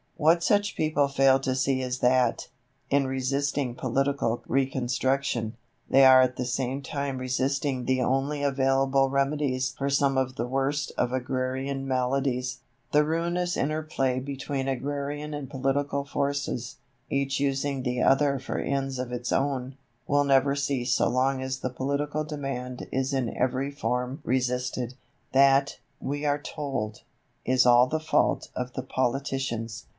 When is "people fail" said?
0.75-1.39